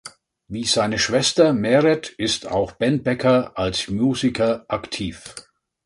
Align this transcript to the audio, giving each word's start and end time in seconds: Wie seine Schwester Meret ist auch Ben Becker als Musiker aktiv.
Wie 0.47 0.63
seine 0.63 0.97
Schwester 0.97 1.53
Meret 1.53 2.09
ist 2.09 2.47
auch 2.47 2.71
Ben 2.71 3.03
Becker 3.03 3.55
als 3.55 3.87
Musiker 3.87 4.65
aktiv. 4.67 5.35